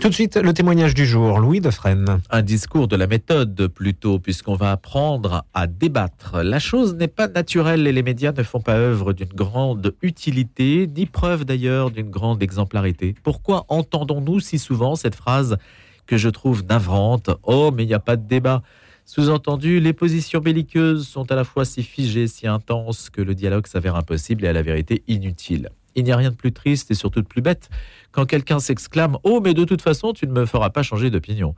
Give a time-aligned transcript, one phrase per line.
[0.00, 2.22] Tout de suite, le témoignage du jour, Louis Defresne.
[2.30, 6.38] Un discours de la méthode plutôt, puisqu'on va apprendre à débattre.
[6.42, 10.86] La chose n'est pas naturelle et les médias ne font pas œuvre d'une grande utilité,
[10.86, 13.14] ni preuve d'ailleurs d'une grande exemplarité.
[13.22, 15.58] Pourquoi entendons-nous si souvent cette phrase
[16.06, 17.28] que je trouve navrante?
[17.42, 18.62] Oh, mais il n'y a pas de débat
[19.04, 23.66] sous-entendu, les positions belliqueuses sont à la fois si figées, si intenses que le dialogue
[23.66, 25.70] s'avère impossible et à la vérité inutile.
[26.00, 27.68] Il n'y a rien de plus triste et surtout de plus bête
[28.12, 31.50] quand quelqu'un s'exclame⁇ Oh, mais de toute façon, tu ne me feras pas changer d'opinion⁇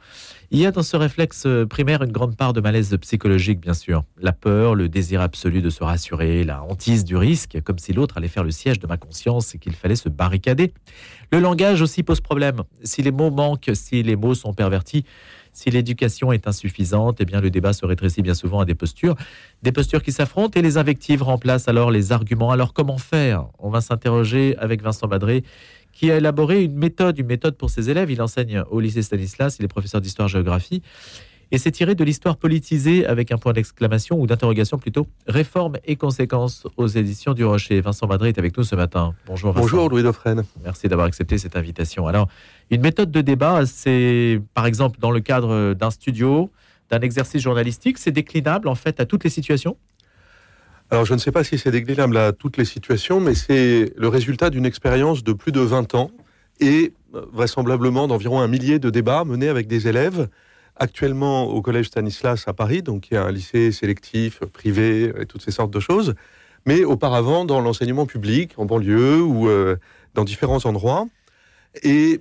[0.51, 4.05] Il y a dans ce réflexe primaire une grande part de malaise psychologique, bien sûr.
[4.21, 8.19] La peur, le désir absolu de se rassurer, la hantise du risque, comme si l'autre
[8.19, 10.75] allait faire le siège de ma conscience et qu'il fallait se barricader.
[11.31, 12.63] Le langage aussi pose problème.
[12.83, 15.05] Si les mots manquent, si les mots sont pervertis,
[15.53, 19.15] si l'éducation est insuffisante, eh bien le débat se rétrécit bien souvent à des postures,
[19.63, 22.51] des postures qui s'affrontent et les invectives remplacent alors les arguments.
[22.51, 23.47] Alors comment faire?
[23.59, 25.45] On va s'interroger avec Vincent Badré
[25.93, 28.11] qui a élaboré une méthode, une méthode pour ses élèves.
[28.11, 30.83] Il enseigne au lycée Stanislas, il est professeur d'histoire-géographie.
[31.55, 35.07] Et c'est tiré de l'histoire politisée avec un point d'exclamation ou d'interrogation plutôt.
[35.27, 37.79] Réforme et conséquences aux éditions du Rocher.
[37.83, 39.15] Vincent Badré est avec nous ce matin.
[39.27, 39.61] Bonjour Vincent.
[39.61, 40.45] Bonjour Louis Dauphren.
[40.65, 42.07] Merci d'avoir accepté cette invitation.
[42.07, 42.27] Alors,
[42.71, 46.51] une méthode de débat, c'est par exemple dans le cadre d'un studio,
[46.89, 49.77] d'un exercice journalistique, c'est déclinable en fait à toutes les situations?
[50.91, 54.09] Alors je ne sais pas si c'est déclinable à toutes les situations, mais c'est le
[54.09, 56.11] résultat d'une expérience de plus de 20 ans
[56.61, 60.29] et euh, vraisemblablement d'environ un millier de débats menés avec des élèves
[60.83, 65.27] actuellement au collège Stanislas à Paris, donc il y a un lycée sélectif, privé et
[65.27, 66.15] toutes ces sortes de choses,
[66.67, 69.77] mais auparavant dans l'enseignement public, en banlieue ou euh,
[70.15, 71.07] dans différents endroits.
[71.85, 72.21] Et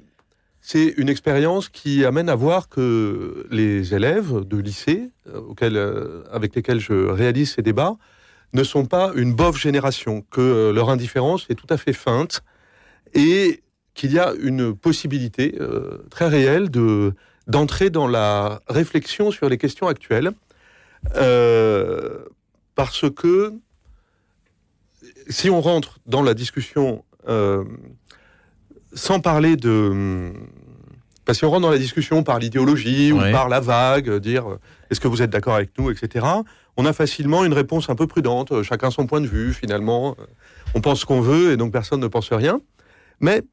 [0.62, 6.80] c'est une expérience qui amène à voir que les élèves de lycée euh, avec lesquels
[6.80, 7.95] je réalise ces débats
[8.54, 12.44] ne sont pas une bof génération, que euh, leur indifférence est tout à fait feinte
[13.14, 17.14] et qu'il y a une possibilité euh, très réelle de
[17.47, 20.32] d'entrer dans la réflexion sur les questions actuelles,
[21.15, 22.26] euh,
[22.76, 23.54] parce que
[25.30, 27.04] si on rentre dans la discussion
[28.93, 30.33] sans parler de
[31.26, 34.58] parce si on rentre dans la discussion par l'idéologie ou par la vague, dire
[34.89, 36.26] est-ce que vous êtes d'accord avec nous, etc.,
[36.77, 40.15] on a facilement une réponse un peu prudente, euh, chacun son point de vue finalement,
[40.20, 40.23] euh,
[40.73, 42.61] on pense ce qu'on veut et donc personne ne pense rien.
[43.20, 43.44] Mais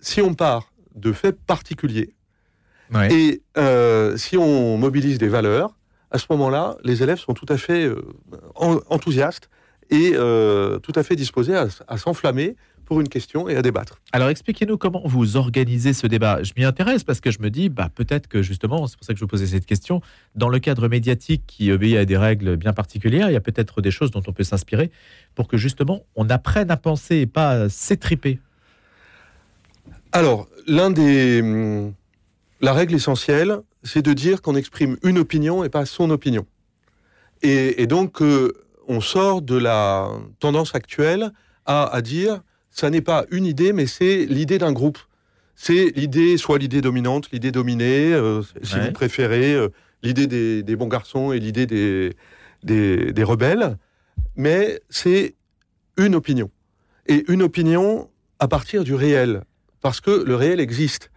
[0.00, 2.14] si on part de faits particuliers
[3.10, 5.76] et euh, si on mobilise des valeurs,
[6.10, 7.90] à ce moment-là, les élèves sont tout à fait
[8.54, 9.50] enthousiastes
[9.90, 14.00] et tout à fait disposés à s'enflammer pour une question et à débattre.
[14.12, 16.42] Alors expliquez-nous comment vous organisez ce débat.
[16.42, 19.12] Je m'y intéresse parce que je me dis, bah, peut-être que justement, c'est pour ça
[19.12, 20.00] que je vous posais cette question,
[20.34, 23.80] dans le cadre médiatique qui obéit à des règles bien particulières, il y a peut-être
[23.80, 24.90] des choses dont on peut s'inspirer
[25.34, 28.38] pour que justement on apprenne à penser et pas à s'étriper.
[30.12, 31.42] Alors, l'un des...
[32.64, 36.46] La règle essentielle, c'est de dire qu'on exprime une opinion et pas son opinion.
[37.42, 38.22] Et, donc,
[38.88, 40.08] on sort de la
[40.40, 41.32] tendance actuelle
[41.66, 44.96] à, à dire ça n'est pas une idée, mais c'est l'idée d'un groupe.
[45.54, 49.68] C'est l'idée, soit l'idée dominante, l'idée dominée, euh, si vous préférez, euh,
[50.02, 50.26] l'idée
[50.62, 52.16] des, bons garçons et l'idée des,
[52.62, 53.76] des, rebelles.
[54.36, 55.34] Mais c'est
[55.98, 56.50] une opinion.
[57.08, 58.08] Et une opinion
[58.38, 59.42] à partir du réel.
[59.82, 61.10] Parce que le réel existe.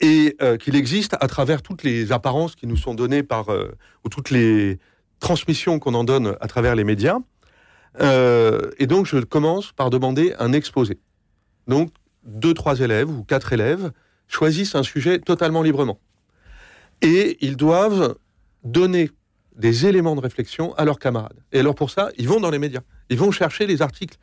[0.00, 4.08] Et euh, qu'il existe à travers toutes les apparences qui nous sont données par, ou
[4.08, 4.78] toutes les
[5.20, 7.18] transmissions qu'on en donne à travers les médias.
[8.00, 10.98] Euh, et donc, je commence par demander un exposé.
[11.66, 11.90] Donc,
[12.24, 13.92] deux, trois élèves ou quatre élèves
[14.28, 15.98] choisissent un sujet totalement librement.
[17.02, 18.16] Et ils doivent
[18.64, 19.10] donner
[19.54, 21.38] des éléments de réflexion à leurs camarades.
[21.52, 22.82] Et alors, pour ça, ils vont dans les médias.
[23.08, 24.18] Ils vont chercher les articles.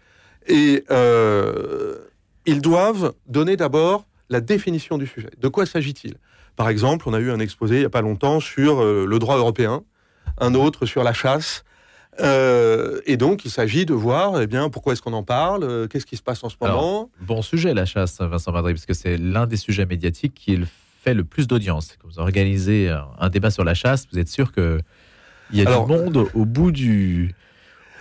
[0.48, 1.98] Et euh,
[2.46, 5.30] ils doivent donner d'abord la définition du sujet.
[5.40, 6.16] De quoi s'agit-il?
[6.56, 9.20] Par exemple, on a eu un exposé il n'y a pas longtemps sur euh, le
[9.20, 9.84] droit européen,
[10.40, 11.64] un autre sur la chasse,
[12.20, 15.88] euh, et donc, il s'agit de voir eh bien, pourquoi est-ce qu'on en parle, euh,
[15.88, 17.10] qu'est-ce qui se passe en ce moment?
[17.22, 20.60] bon sujet, la chasse, Vincent Madrid, parce que c'est l'un des sujets médiatiques qui
[21.04, 21.98] fait le plus d'audience.
[22.00, 24.84] Quand vous organisez un débat sur la chasse, vous êtes sûr qu'il
[25.54, 27.34] y a du monde au bout du...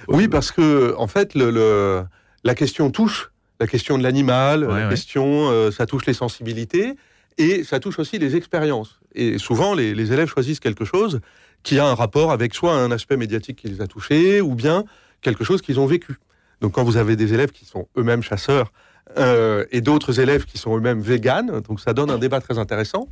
[0.09, 2.05] Oui, parce que, en fait, le,
[2.45, 3.32] la question touche
[3.63, 6.97] la question de l'animal, la question, euh, ça touche les sensibilités
[7.39, 8.99] et ça touche aussi les expériences.
[9.15, 11.21] Et souvent, les, les élèves choisissent quelque chose
[11.63, 14.85] qui a un rapport avec soit un aspect médiatique qui les a touchés, ou bien
[15.21, 16.17] quelque chose qu'ils ont vécu.
[16.61, 18.73] Donc quand vous avez des élèves qui sont eux-mêmes chasseurs
[19.17, 23.09] euh, et d'autres élèves qui sont eux-mêmes véganes, donc ça donne un débat très intéressant.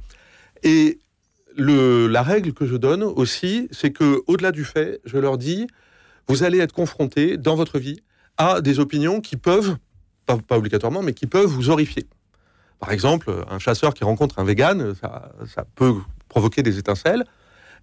[0.64, 0.98] Et
[1.56, 5.68] le, la règle que je donne aussi, c'est que au-delà du fait, je leur dis,
[6.26, 8.00] vous allez être confrontés dans votre vie
[8.36, 9.76] à des opinions qui peuvent,
[10.38, 12.06] pas, obligatoirement, mais qui peuvent vous horrifier.
[12.78, 15.94] Par exemple, un chasseur qui rencontre un vegan, ça, ça peut
[16.28, 17.24] provoquer des étincelles,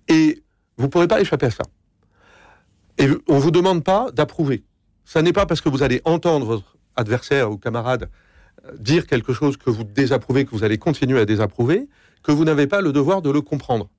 [0.07, 0.43] et
[0.77, 1.63] vous ne pourrez pas échapper à ça.
[2.97, 4.63] Et on ne vous demande pas d'approuver.
[5.05, 8.09] Ça n'est pas parce que vous allez entendre votre adversaire ou camarade
[8.65, 11.87] euh, dire quelque chose que vous désapprouvez, que vous allez continuer à désapprouver,
[12.23, 13.89] que vous n'avez pas le devoir de le comprendre.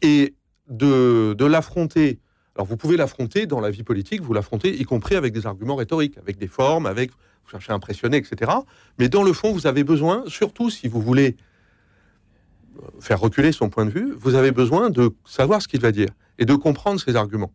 [0.00, 0.34] Et
[0.68, 2.20] de, de l'affronter.
[2.56, 5.76] Alors vous pouvez l'affronter dans la vie politique, vous l'affrontez y compris avec des arguments
[5.76, 7.10] rhétoriques, avec des formes, avec
[7.44, 8.50] vous cherchez à impressionner, etc.
[8.98, 11.36] Mais dans le fond, vous avez besoin, surtout si vous voulez
[12.78, 15.92] euh, faire reculer son point de vue, vous avez besoin de savoir ce qu'il va
[15.92, 16.08] dire
[16.38, 17.52] et de comprendre ses arguments.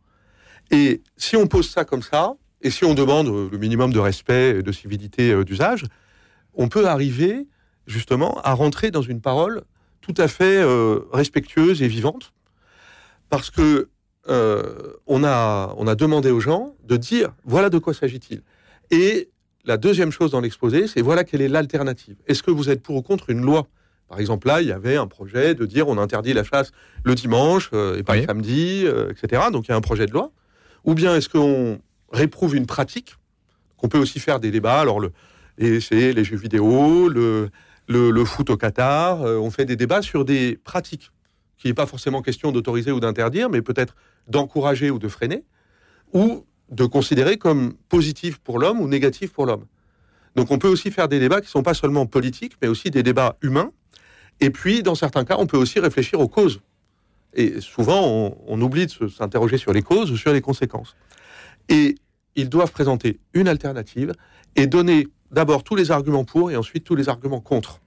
[0.70, 4.00] Et si on pose ça comme ça, et si on demande euh, le minimum de
[4.00, 5.86] respect et de civilité euh, d'usage,
[6.54, 7.48] on peut arriver
[7.88, 9.64] justement à rentrer dans une parole
[10.02, 10.64] tout à fait
[11.12, 12.34] respectueuse et vivante,
[13.30, 13.90] parce que
[14.28, 18.42] on, a, on a demandé aux gens de dire voilà de quoi s'agit-il.
[18.90, 19.30] Et
[19.68, 22.16] la deuxième chose dans l'exposé, c'est voilà quelle est l'alternative.
[22.26, 23.68] Est-ce que vous êtes pour ou contre une loi?
[24.08, 26.72] Par exemple, là, il y avait un projet de dire on interdit la chasse
[27.04, 29.44] le dimanche euh, et pas le samedi, euh, etc.
[29.52, 30.32] Donc il y a un projet de loi.
[30.86, 31.80] Ou bien est-ce qu'on
[32.12, 33.16] réprouve une pratique
[33.76, 34.80] qu'on peut aussi faire des débats?
[34.80, 35.12] Alors, le,
[35.82, 37.50] c'est les jeux vidéo, le,
[37.88, 39.22] le, foot au Qatar.
[39.24, 41.12] Euh, on fait des débats sur des pratiques
[41.58, 43.96] qui n'est pas forcément question d'autoriser ou d'interdire, mais peut-être
[44.30, 45.44] d'encourager ou de freiner.
[46.14, 49.66] Ou de considérer comme positif pour l'homme ou négatif pour l'homme.
[50.36, 52.92] Donc on peut aussi faire des débats qui ne sont pas seulement politiques, mais aussi
[52.92, 53.72] des débats humains.
[54.40, 56.62] Et puis, dans certains cas, on peut aussi réfléchir aux causes.
[57.34, 60.96] Et souvent, on, oublie de s'interroger sur les causes ou sur les conséquences.
[61.70, 61.96] Et
[62.36, 64.14] ils doivent présenter une alternative
[64.56, 67.80] et donner d'abord tous les arguments pour et ensuite tous les arguments contre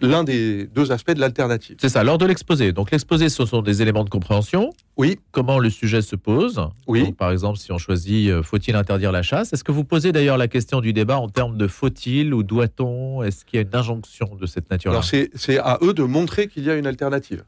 [0.00, 1.76] l'un des deux aspects de l'alternative.
[1.80, 2.72] C'est ça, lors de l'exposé.
[2.72, 4.72] Donc l'exposé, ce sont des éléments de compréhension.
[4.96, 5.18] Oui.
[5.32, 6.60] Comment le sujet se pose.
[6.86, 7.12] Oui.
[7.12, 9.52] par exemple, si on choisit euh, faut-il interdire la chasse?
[9.52, 13.22] Est-ce que vous posez d'ailleurs la question du débat en termes de faut-il ou doit-on?
[13.22, 14.98] Est-ce qu'il y a une injonction de cette nature-là?
[14.98, 17.44] Alors c'est à eux de montrer qu'il y a une alternative.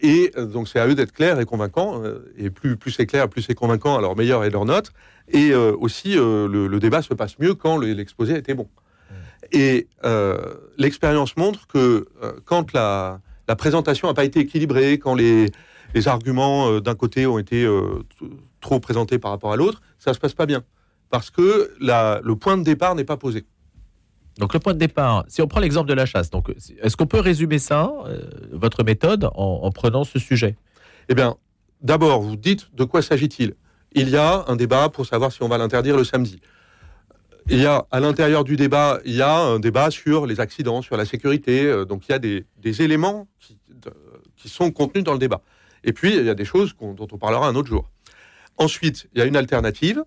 [0.00, 2.02] Et euh, donc c'est à eux d'être clairs et convaincants.
[2.02, 4.92] Euh, et plus, plus c'est clair, plus c'est convaincant, alors meilleur est leur note.
[5.30, 8.66] Et aussi, le, débat se passe mieux quand l'exposé était bon.
[9.52, 12.08] Et euh, l'expérience montre que
[12.46, 13.20] quand la,
[13.58, 15.50] présentation n'a pas été équilibrée, quand les,
[16.06, 17.66] arguments euh, d'un côté ont été
[18.60, 20.64] trop présentés par rapport à l'autre, ça ne se passe pas bien.
[21.10, 23.46] Parce que le point de départ n'est pas posé.
[24.38, 26.50] Donc le point de départ, si on prend l'exemple de la chasse, donc
[26.80, 27.92] est-ce qu'on peut résumer ça,
[28.52, 30.56] votre méthode, en, en, prenant ce sujet?
[31.08, 31.36] Eh bien,
[31.80, 33.54] d'abord, vous dites de quoi s'agit-il?
[33.92, 36.40] Il y a un débat pour savoir si on va l'interdire le samedi.
[37.50, 40.82] Il y a à l'intérieur du débat, il y a un débat sur les accidents,
[40.82, 41.64] sur la sécurité.
[41.64, 42.44] Euh, donc il y a des,
[42.82, 43.58] éléments qui,
[44.36, 45.40] qui, sont contenus dans le débat.
[45.84, 47.88] Et puis il y a des choses dont on parlera un autre jour.
[48.56, 50.02] Ensuite, il y a une alternative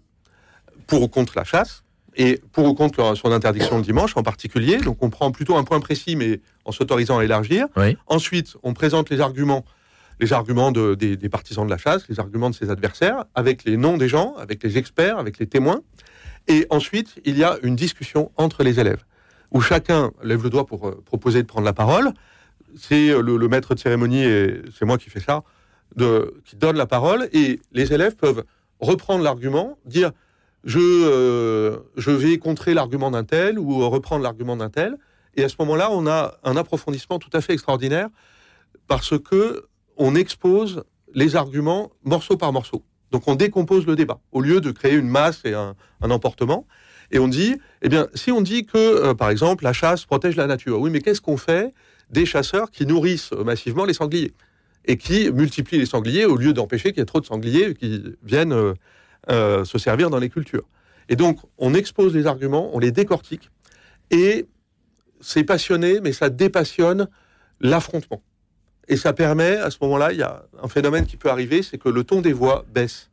[0.87, 1.83] pour ou contre la chasse
[2.15, 4.77] et pour ou contre son interdiction le dimanche en particulier.
[4.77, 7.67] Donc on prend plutôt un point précis, mais en s'autorisant à élargir.
[8.07, 9.65] Ensuite, on présente les arguments,
[10.19, 13.63] les arguments de, des, des, partisans de la chasse, les arguments de ses adversaires, avec
[13.63, 15.81] les noms des gens, avec les experts, avec les témoins.
[16.47, 19.03] Et ensuite, il y a une discussion entre les élèves,
[19.51, 22.11] où chacun lève le doigt pour euh, proposer de prendre la parole.
[22.77, 25.43] C'est euh, le, maître de cérémonie, et c'est moi qui fais ça,
[25.97, 28.43] qui donne la parole, et les élèves peuvent
[28.79, 30.11] reprendre l'argument, dire
[30.63, 34.97] je, euh, je vais contrer l'argument d'un tel ou reprendre l'argument d'un tel.
[35.35, 38.09] Et à ce moment-là, on a un approfondissement tout à fait extraordinaire
[38.87, 39.65] parce que
[39.97, 40.83] on expose
[41.13, 42.83] les arguments morceau par morceau.
[43.11, 46.65] Donc on décompose le débat au lieu de créer une masse et un, emportement.
[47.11, 50.47] Et on dit, eh si on dit que, euh, par exemple, la chasse protège la
[50.47, 51.73] nature, oui, mais qu'est-ce qu'on fait
[52.09, 54.33] des chasseurs qui nourrissent massivement les sangliers?
[54.85, 58.03] Et qui multiplient les sangliers au lieu d'empêcher qu'il y ait trop de sangliers qui
[58.23, 58.73] viennent euh,
[59.29, 60.67] euh, se servir dans les cultures
[61.09, 63.51] Et donc, on expose les arguments, on les décortique,
[64.09, 64.47] et
[65.21, 67.07] c'est passionné, mais ça dépassionne
[67.59, 68.23] l'affrontement.
[68.87, 71.77] Et ça permet, à ce moment-là, il y a un phénomène qui peut arriver, c'est
[71.77, 73.09] que le ton des voix baisse.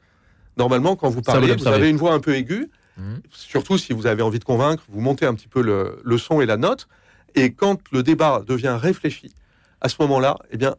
[0.57, 3.21] Normalement, quand vous parlez, vous, avez une voix un peu aiguë, mhm.
[3.31, 6.47] surtout si vous avez envie de convaincre, vous montez un petit peu le, son et
[6.47, 6.89] la note.
[7.35, 9.33] Et quand le débat devient réfléchi,
[9.81, 10.75] à ce moment-là, eh bien,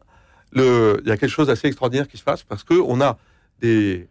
[0.52, 3.18] le, il y a quelque chose d'assez extraordinaire qui se passe parce qu'on a
[3.60, 4.08] des,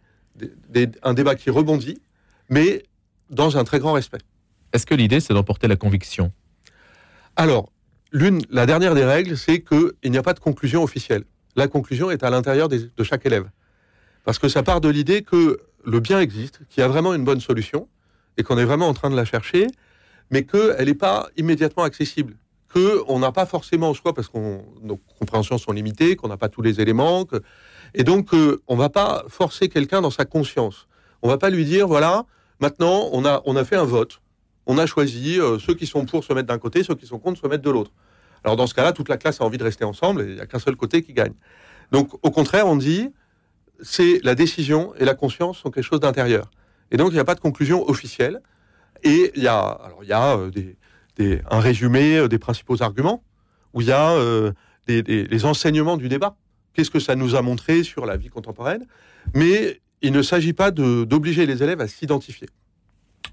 [1.02, 2.00] un débat qui rebondit,
[2.48, 2.82] mais
[3.30, 4.20] dans un très grand respect.
[4.72, 6.32] Est-ce que l'idée, c'est d'emporter la conviction?
[7.36, 7.70] Alors,
[8.12, 11.24] L'une, la dernière des règles, c'est qu'il n'y a pas de conclusion officielle.
[11.54, 13.48] La conclusion est à l'intérieur de chaque élève.
[14.24, 17.24] Parce que ça part de l'idée que le bien existe, qu'il y a vraiment une
[17.24, 17.88] bonne solution,
[18.36, 19.68] et qu'on est vraiment en train de la chercher,
[20.30, 22.36] mais qu'elle n'est pas immédiatement accessible.
[22.72, 24.38] Qu'on n'a pas forcément au choix, parce que
[24.82, 27.26] nos compréhensions sont limitées, qu'on n'a pas tous les éléments,
[27.94, 30.86] et donc on ne va pas forcer quelqu'un dans sa conscience.
[31.22, 32.26] On ne va pas lui dire, voilà,
[32.60, 34.20] maintenant on a, on a fait un vote,
[34.66, 37.18] on a choisi, euh, ceux qui sont pour se mettre d'un côté, ceux qui sont
[37.18, 37.90] contre se mettre de l'autre.
[38.44, 40.40] Alors dans ce cas-là, toute la classe a envie de rester ensemble et il n'y
[40.40, 41.34] a qu'un seul côté qui gagne.
[41.90, 43.10] Donc au contraire, on dit,
[43.80, 46.50] c'est la décision et la conscience sont quelque chose d'intérieur.
[46.92, 48.40] Et donc il n'y a pas de conclusion officielle.
[49.02, 50.76] Et il y a, alors, y a euh, des,
[51.50, 53.22] un résumé euh, des principaux arguments,
[53.74, 54.52] où il y a euh,
[54.86, 56.36] des, les enseignements du débat.
[56.74, 58.86] Qu'est-ce que ça nous a montré sur la vie contemporaine?
[59.34, 62.48] Mais il ne s'agit pas d'obliger les élèves à s'identifier.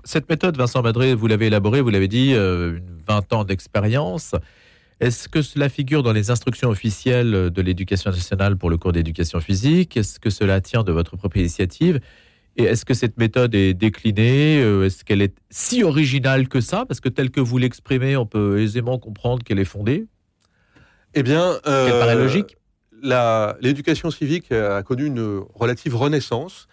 [0.03, 4.35] Cette méthode, Vincent Madré, vous l'avez élaborée, vous l'avez dit, euh, une 20 ans d'expérience.
[4.99, 9.39] Est-ce que cela figure dans les instructions officielles de l'éducation nationale pour le cours d'éducation
[9.39, 9.95] physique?
[9.95, 11.99] Est-ce que cela tient de votre propre initiative?
[12.57, 16.85] Et est-ce que cette méthode est déclinée Euh, Est-ce qu'elle est si originale que ça?
[16.85, 20.07] Parce que telle que vous l'exprimez, on peut aisément comprendre qu'elle est fondée.
[21.13, 22.57] Eh bien, euh, Qu'elle paraît logique
[23.61, 26.67] l'éducation civique a connu une relative renaissance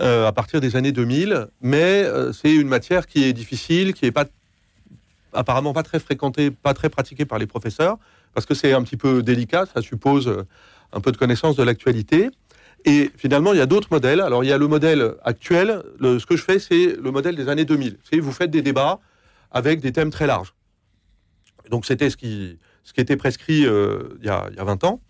[0.00, 4.06] euh, à partir des années 2000, mais euh, c'est une matière qui est difficile, qui
[4.06, 4.26] est pas
[5.32, 7.98] apparemment pas très fréquentée, pas très pratiquée par les professeurs,
[8.34, 10.44] parce que c'est un petit peu délicat, ça suppose
[10.92, 12.30] un peu de connaissance de l'actualité.
[12.84, 14.20] Et finalement, il y a d'autres modèles.
[14.20, 15.82] Alors, il y a le modèle actuel.
[16.00, 17.98] Ce que je fais, c'est le modèle des années 2000.
[18.04, 19.00] C'est vous faites des débats
[19.50, 20.54] avec des thèmes très larges.
[21.70, 24.64] Donc, c'était ce qui, ce qui était prescrit euh, il, y a, il y a
[24.64, 25.00] 20 ans.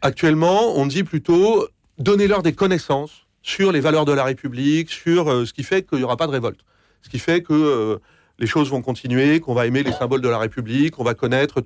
[0.00, 5.44] Actuellement, on dit plutôt donnez-leur des connaissances sur les valeurs de la République, sur euh,
[5.44, 6.60] ce qui fait qu'il n'y aura pas de révolte,
[7.02, 7.98] ce qui fait que euh,
[8.38, 11.62] les choses vont continuer, qu'on va aimer les symboles de la République, qu'on va connaître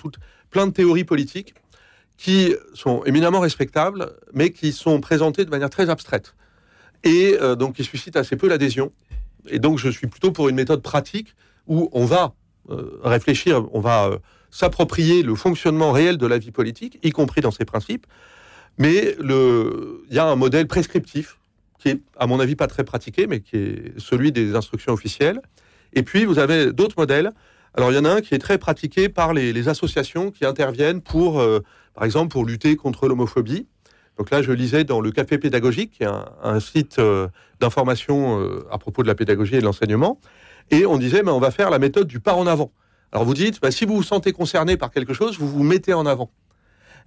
[0.51, 1.55] plein de théories politiques
[2.21, 6.35] qui sont éminemment respectables, mais qui sont présentées de manière très abstraite
[7.03, 8.93] et euh, donc qui suscitent assez peu l'adhésion.
[9.49, 11.35] Et donc, je suis plutôt pour une méthode pratique
[11.67, 12.35] où on va
[12.69, 14.19] euh, réfléchir, on va euh,
[14.51, 18.07] s'approprier le fonctionnement réel de la vie politique, y compris dans ses principes.
[18.77, 21.39] Mais il y a un modèle prescriptif
[21.79, 25.41] qui est, à mon avis, pas très pratiqué, mais qui est celui des instructions officielles.
[25.95, 27.33] Et puis, vous avez d'autres modèles.
[27.75, 31.01] Alors, il y en a un qui est très pratiqué par les, associations qui interviennent
[31.01, 31.63] pour, euh,
[31.95, 33.67] par exemple, pour lutter contre l'homophobie.
[34.19, 37.29] Donc là, je lisais dans le Café pédagogique, qui est un, un site euh,
[37.61, 40.21] d'information euh, à propos de la pédagogie et de l'enseignement.
[40.71, 42.73] Et on disait, mais on va faire la méthode du pas en avant.
[43.13, 45.95] Alors vous dites, bah, si vous vous sentez concerné par quelque chose, vous vous mettez
[45.95, 46.31] en avant.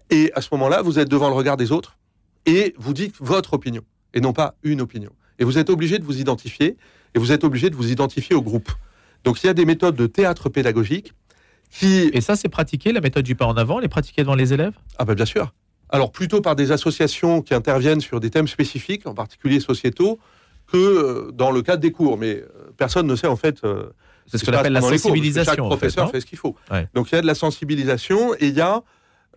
[0.10, 1.98] Et à ce moment-là, vous êtes devant le regard des autres
[2.46, 5.12] et vous dites votre opinion et non pas une opinion.
[5.40, 6.78] Et vous êtes obligé de vous identifier
[7.16, 8.72] et vous êtes obligé de vous identifier au groupe.
[9.24, 11.14] Donc il y a des méthodes de théâtre pédagogique
[11.70, 12.10] qui...
[12.14, 14.54] Et ça, c'est pratiqué, la méthode du pas en avant, elle est pratiquée devant les
[14.54, 14.74] élèves?
[15.00, 15.54] Ah ben bien sûr.
[15.90, 20.20] Alors plutôt par des associations qui interviennent sur des thèmes spécifiques, en particulier sociétaux,
[20.68, 22.18] que euh, dans le cadre des cours.
[22.18, 23.64] Mais euh, personne ne sait en fait...
[23.64, 23.90] euh,
[24.26, 25.52] C'est ce qu'on appelle la cours, sensibilisation.
[25.52, 26.56] Chaque en fait, professeur fait ce qu'il faut.
[26.72, 26.88] Ouais.
[26.94, 28.84] Donc il y a de la sensibilisation et il y a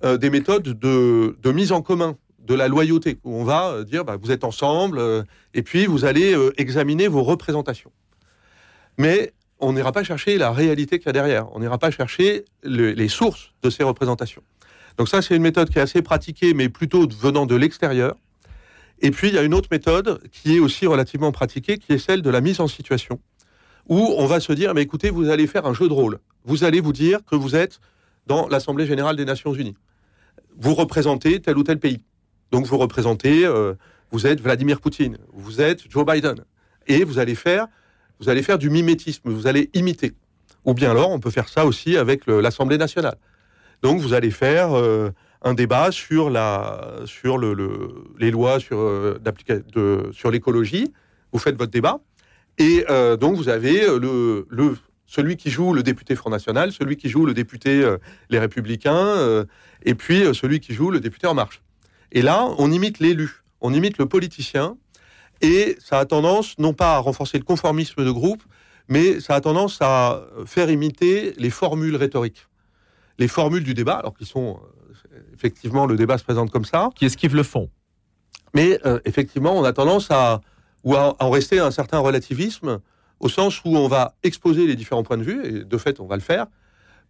[0.05, 4.05] euh, des méthodes de, de mise en commun de la loyauté, où on va dire
[4.05, 7.91] bah, vous êtes ensemble euh, et puis vous allez euh, examiner vos représentations.
[8.99, 12.45] Mais on n'ira pas chercher la réalité qu'il y a derrière, on n'ira pas chercher
[12.63, 14.43] le- les sources de ces représentations.
[14.99, 18.17] Donc ça, c'est une méthode qui est assez pratiquée, mais plutôt venant de l'extérieur.
[19.01, 21.99] Et puis, il y a une autre méthode qui est aussi relativement pratiquée, qui est
[21.99, 23.21] celle de la mise en situation,
[23.89, 26.19] où on va se dire, mais écoutez, vous allez faire un jeu de rôle.
[26.45, 27.79] Vous allez vous dire que vous êtes
[28.27, 29.77] dans l'Assemblée générale des Nations unies.
[30.57, 32.01] Vous représentez tel ou tel pays.
[32.51, 33.75] Donc, vous représentez, euh,
[34.13, 36.45] vous êtes Vladimir Poutine, vous êtes Joe Biden.
[36.87, 37.67] Et vous allez faire,
[38.21, 40.13] vous allez faire du mimétisme, vous allez imiter.
[40.65, 43.17] Ou bien alors, on peut faire ça aussi avec l'Assemblée nationale.
[43.83, 45.11] Donc, vous allez faire euh,
[45.43, 50.93] un débat sur, la, sur le, le- les lois sur, euh, sur l'écologie.
[51.33, 52.01] Vous faites votre débat.
[52.59, 56.97] Et euh, donc, vous avez le, le, celui qui joue le député Front National, celui
[56.97, 57.85] qui joue le député
[58.31, 59.45] Les Républicains,
[59.85, 61.63] et puis celui qui joue le député En Marche.
[62.13, 63.31] Et là, on imite l'élu,
[63.61, 64.77] on imite le politicien,
[65.41, 68.43] et ça a tendance non pas à renforcer le conformisme de groupe,
[68.89, 72.47] mais ça a tendance à faire imiter les formules rhétoriques,
[73.19, 74.61] les formules du débat, alors qu'ils sont
[75.13, 77.69] euh, effectivement le débat se présente comme ça, Qui esquivent le fond.
[78.55, 80.41] mais euh, effectivement, on a tendance à,
[80.85, 82.81] ou à, à en rester à un certain relativisme,
[83.21, 86.07] au sens où on va exposer les différents points de vue, et de fait, on
[86.07, 86.47] va le faire,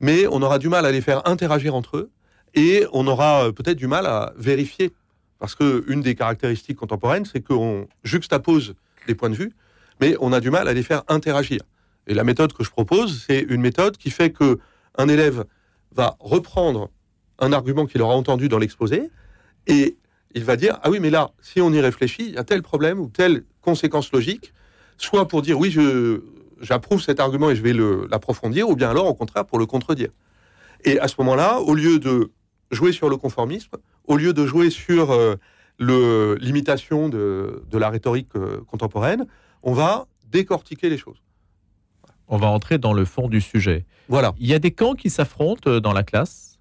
[0.00, 2.10] mais on aura du mal à les faire interagir entre eux,
[2.54, 4.92] et on aura euh, peut-être du mal à vérifier.
[5.38, 8.74] Parce que une des caractéristiques contemporaines, c'est qu'on juxtapose
[9.06, 9.52] des points de vue,
[10.00, 11.60] mais on a du mal à les faire interagir.
[12.06, 14.58] Et la méthode que je propose, c'est une méthode qui fait que
[14.96, 15.44] un élève
[15.94, 16.90] va reprendre
[17.38, 19.10] un argument qu'il aura entendu dans l'exposé,
[19.66, 19.96] et
[20.36, 22.62] il va dire ah oui mais là si on y réfléchit il y a tel
[22.62, 24.52] problème ou telle conséquence logique
[24.98, 25.74] soit pour dire oui
[26.60, 27.72] j'approuve cet argument et je vais
[28.10, 30.10] l'approfondir ou bien alors au contraire pour le contredire
[30.84, 32.30] et à ce moment-là au lieu de
[32.70, 35.36] jouer sur le conformisme au lieu de jouer sur euh,
[35.78, 39.26] l'imitation de, de la rhétorique euh, contemporaine
[39.62, 41.22] on va décortiquer les choses
[42.28, 43.84] On va entrer dans le fond du sujet.
[44.08, 46.58] voilà Il y a des camps qui s'affrontent euh, dans la classe.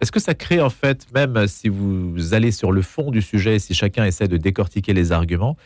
[0.00, 3.58] Est-ce que ça crée en fait, même si vous allez sur le fond du sujet,
[3.58, 5.56] si chacun essaie de décortiquer les arguments,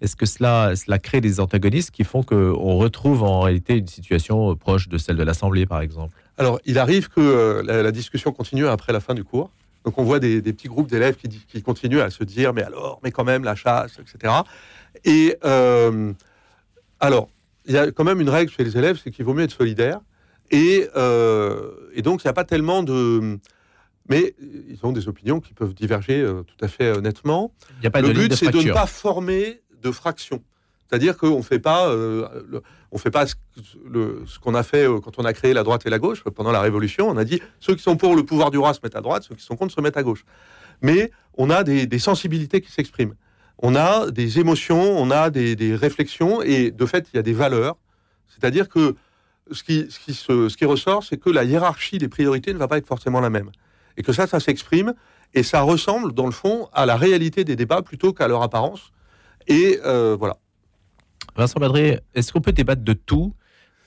[0.00, 4.56] est-ce que cela, cela crée des antagonistes qui font qu'on retrouve en réalité une situation
[4.56, 6.16] proche de celle de l'Assemblée, par exemple?
[6.38, 9.50] Alors, il arrive que euh, la, discussion continue après la fin du cours.
[9.84, 13.00] Donc, on voit des, petits groupes d'élèves qui, qui, continuent à se dire, mais alors,
[13.02, 14.34] mais quand même, la chasse, etc.
[15.04, 16.12] Et euh,
[16.98, 17.30] alors,
[17.66, 19.56] il y a quand même une règle chez les élèves, c'est qu'il vaut mieux être
[19.56, 20.00] solidaire.
[20.50, 23.38] Et, euh, et donc, il n'y a pas tellement de
[24.08, 27.52] mais ils ont des opinions qui peuvent diverger tout à fait honnêtement.
[27.80, 30.42] Il a pas le but, c'est de ne pas former de fractions.
[30.90, 32.26] C'est-à-dire qu'on ne fait pas, euh,
[32.90, 33.34] on fait pas ce,
[34.42, 36.60] qu'on a fait euh, quand on a créé la droite et la gauche pendant la
[36.60, 37.08] Révolution.
[37.08, 39.22] On a dit ceux qui sont pour le pouvoir du roi se mettent à droite,
[39.22, 40.24] ceux qui sont contre se mettent à gauche.
[40.82, 43.14] Mais on a des, sensibilités qui s'expriment.
[43.58, 47.34] On a des émotions, on a des, réflexions, et de fait, il y a des
[47.34, 47.76] valeurs.
[48.26, 48.96] C'est-à-dire que
[49.52, 53.30] ce qui ressort, c'est que la hiérarchie des priorités ne va pas être forcément la
[53.30, 53.50] même.
[53.96, 54.94] Et que ça, ça s'exprime,
[55.34, 58.90] et ça ressemble, dans le fond, à la réalité des débats plutôt qu'à leur apparence.
[59.46, 60.38] Et euh, voilà.
[61.40, 63.32] Vincent Badré, est-ce qu'on peut débattre de tout?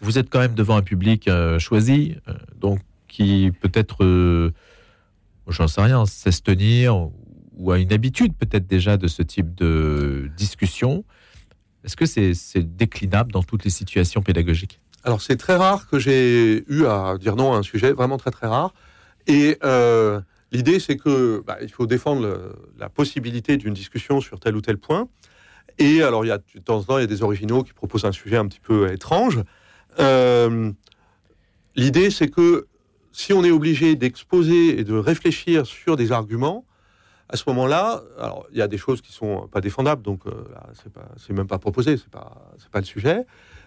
[0.02, 4.52] Vous êtes quand même devant un public euh, choisi, euh, donc qui peut-être,
[5.48, 7.10] j'en sais rien, sait se tenir
[7.56, 11.06] ou a une habitude peut-être déjà de ce type de discussion.
[11.84, 14.80] Est-ce que c'est déclinable dans toutes les situations pédagogiques?
[15.04, 18.32] Alors c'est très rare que j'ai eu à dire non à un sujet, vraiment très
[18.32, 18.74] très rare.
[19.28, 19.60] Et
[20.52, 24.80] l'idée c'est que bah, il faut défendre la possibilité d'une discussion sur tel ou tel
[24.80, 25.08] point.
[25.80, 27.74] Et alors, il y a de temps en temps, il y a des originaux qui
[27.74, 29.42] proposent un sujet un petit peu étrange.
[30.00, 30.72] Euh,
[31.76, 32.68] l'idée, c'est que
[33.12, 36.66] si on est obligé d'exposer et de réfléchir sur des arguments,
[37.30, 40.32] à ce moment-là, alors il y a des choses qui sont pas défendables, donc euh,
[41.18, 43.26] c'est même pas proposé, c'est pas pas le sujet,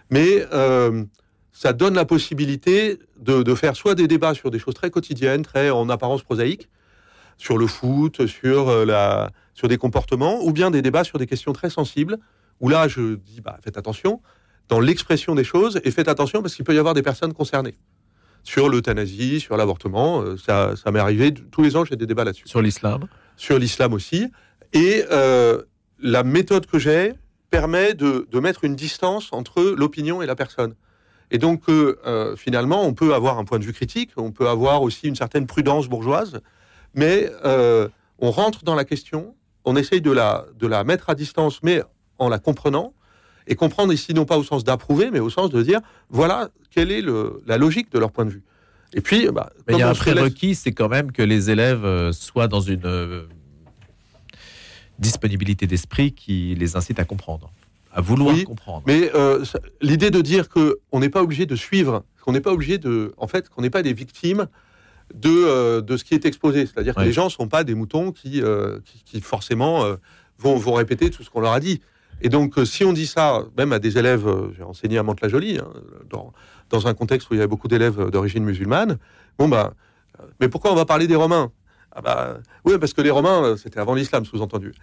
[0.09, 1.03] mais euh,
[1.51, 5.41] ça donne la possibilité de, de, faire soit des débats sur des choses très quotidiennes,
[5.41, 6.69] très en apparence prosaïques,
[7.37, 11.27] sur le foot, sur, euh, la, sur des comportements, ou bien des débats sur des
[11.27, 12.17] questions très sensibles,
[12.59, 14.21] où là, je dis, bah, faites attention
[14.67, 17.77] dans l'expression des choses, et faites attention parce qu'il peut y avoir des personnes concernées.
[18.43, 22.25] Sur l'euthanasie, sur l'avortement, euh, ça, ça m'est arrivé, tous les ans, j'ai des débats
[22.25, 22.47] là-dessus.
[22.47, 24.27] Sur l'islam Sur l'islam aussi.
[24.73, 25.61] Et euh,
[25.99, 27.13] la méthode que j'ai
[27.49, 30.75] permet de, de, mettre une distance entre l'opinion et la personne.
[31.31, 31.63] Et donc,
[32.37, 35.45] finalement, on peut avoir un point de vue critique, on peut avoir aussi une certaine
[35.45, 36.41] prudence bourgeoise,
[36.97, 37.87] mais euh,
[38.19, 41.81] on rentre dans la question, on essaye de la, de la mettre à distance, mais
[42.17, 42.93] en la comprenant,
[43.45, 45.79] et comprendre ici non pas au sens d'approuver, mais au sens de dire,
[46.09, 48.43] voilà, quelle est le, la logique de leur point de vue.
[48.93, 52.11] Et puis, bah, il y a un prérequis, c'est quand même que les élèves euh,
[52.11, 53.27] soient dans une euh,
[54.97, 57.51] disponibilité d'esprit qui les incite à comprendre,
[57.93, 58.83] à vouloir comprendre.
[58.87, 59.11] Mais
[59.81, 63.27] l'idée de dire qu'on n'est pas obligé de suivre, qu'on n'est pas obligé de, en
[63.27, 64.47] fait, qu'on n'est pas des victimes
[65.17, 66.65] de, euh, de ce qui est exposé.
[66.65, 69.95] C'est-à-dire que les gens ne sont pas des moutons qui, euh, qui, forcément euh,
[70.37, 71.81] vont, vont répéter tout ce qu'on leur a dit.
[72.21, 75.67] Et donc, si on dit ça, même à des élèves, j'ai enseigné à Mantes-la-Jolie, hein,
[76.09, 76.33] dans,
[76.69, 78.97] dans, un contexte où il y avait beaucoup d'élèves d'origine musulmane,
[79.37, 79.73] bon, bah,
[80.39, 81.51] mais pourquoi on va parler des Romains?
[81.91, 84.73] Ah bah, oui, parce que les Romains, c'était avant l'islam, sous-entendu.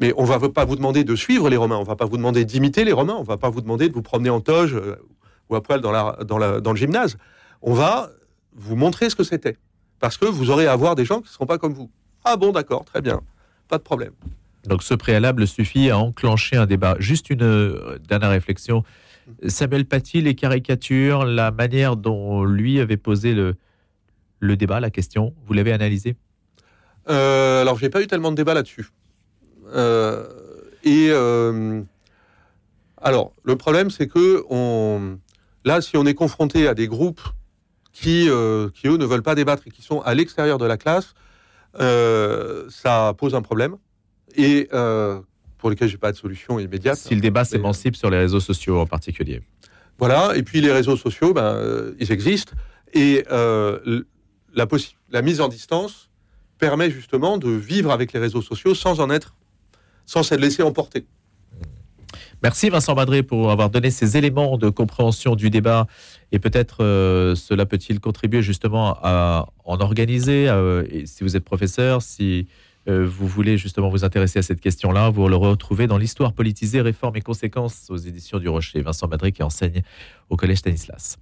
[0.00, 2.46] Mais on va pas vous demander de suivre les Romains, on va pas vous demander
[2.46, 4.74] d'imiter les Romains, on va pas vous demander de vous promener en toge
[5.50, 7.18] ou à poil dans, la, dans, la, dans le gymnase.
[7.60, 8.10] On va
[8.54, 9.56] vous montrer ce que c'était.
[10.00, 11.90] Parce que vous aurez à voir des gens qui ne seront pas comme vous.
[12.24, 13.20] Ah bon, d'accord, très bien,
[13.68, 14.12] pas de problème.
[14.66, 16.96] Donc ce préalable suffit à enclencher un débat.
[16.98, 18.82] Juste une euh, dernière réflexion.
[19.46, 23.56] Samuel Paty, les caricatures, la manière dont lui avait posé le,
[24.40, 26.16] le débat, la question, vous l'avez analysé?
[27.08, 28.88] Euh, Alors, j'ai pas eu tellement de débat là-dessus.
[29.74, 30.26] Euh,
[30.82, 31.82] et euh,
[33.00, 35.18] alors, le problème, c'est que on,
[35.64, 37.22] là, si on est confronté à des groupes
[37.94, 40.76] qui, euh, qui, eux, ne veulent pas débattre et qui sont à l'extérieur de la
[40.76, 41.14] classe,
[41.80, 43.76] euh, ça pose un problème.
[44.36, 45.20] Et euh,
[45.56, 46.98] pour lesquels j'ai pas de solution immédiate.
[46.98, 49.40] Si le débat s'émancipe sur les réseaux sociaux en particulier.
[49.98, 52.52] Voilà, et puis les réseaux sociaux, ben, ils existent.
[52.92, 54.66] Et la,
[55.10, 56.10] la mise en distance
[56.58, 59.36] permet justement de vivre avec les réseaux sociaux sans en être,
[60.04, 61.06] sans s'être laissé emporter.
[62.44, 65.86] Merci Vincent Badré pour avoir donné ces éléments de compréhension du débat
[66.30, 70.46] et peut-être euh, cela peut-il contribuer justement à en organiser.
[70.50, 72.46] Euh, si vous êtes professeur, si
[72.86, 76.82] euh, vous voulez justement vous intéresser à cette question-là, vous le retrouvez dans l'histoire politisée,
[76.82, 78.82] réforme et conséquences aux éditions du Rocher.
[78.82, 79.80] Vincent Badré qui enseigne
[80.28, 81.16] au Collège Stanislas.